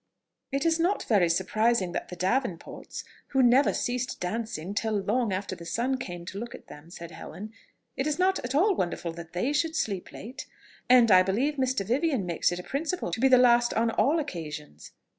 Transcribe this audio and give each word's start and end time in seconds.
"It 0.51 0.65
is 0.65 0.79
not 0.79 1.03
very 1.03 1.29
surprising 1.29 1.91
that 1.91 2.09
the 2.09 2.15
Davenports, 2.15 3.03
who 3.27 3.43
never 3.43 3.71
ceased 3.71 4.19
dancing 4.19 4.73
till 4.73 4.95
long 4.99 5.31
after 5.31 5.55
the 5.55 5.63
sun 5.63 5.99
came 5.99 6.25
to 6.25 6.39
look 6.39 6.55
at 6.55 6.65
them," 6.65 6.89
said 6.89 7.11
Helen, 7.11 7.53
"it 7.95 8.07
is 8.07 8.17
not 8.17 8.55
all 8.55 8.73
wonderful 8.73 9.11
that 9.11 9.33
they 9.33 9.53
should 9.53 9.75
sleep 9.75 10.11
late, 10.11 10.47
and 10.89 11.11
I 11.11 11.21
believe 11.21 11.57
Mr. 11.57 11.85
Vivian 11.85 12.25
makes 12.25 12.51
it 12.51 12.57
a 12.57 12.63
principle 12.63 13.11
to 13.11 13.19
be 13.19 13.27
the 13.27 13.37
last 13.37 13.75
on 13.75 13.91
all 13.91 14.17
occasions. 14.17 14.91